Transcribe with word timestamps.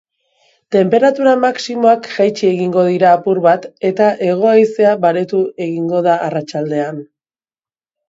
Tenperatura 0.75 1.33
maximoak 1.41 2.09
jaitsi 2.15 2.49
egingo 2.53 2.87
dira 2.89 3.13
apur 3.19 3.43
bat 3.45 3.69
eta 3.93 4.11
hego-haizea 4.27 4.97
baretu 5.07 5.47
egingo 5.71 6.05
da 6.13 6.21
arratsaldean. 6.31 7.03